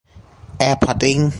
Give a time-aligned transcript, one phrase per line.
[0.57, 1.29] แอร์พอร์ตลิงก์